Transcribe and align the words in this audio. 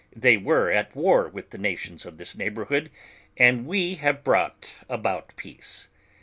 They 0.15 0.35
were 0.35 0.71
at 0.71 0.95
war 0.95 1.27
with 1.27 1.51
the 1.51 1.59
nations 1.59 2.07
of 2.07 2.17
this 2.17 2.35
neighborhood, 2.35 2.89
and 3.37 3.67
we 3.67 3.93
have 3.97 4.23
brought 4.23 4.73
about 4.89 5.31
peace. 5.35 5.89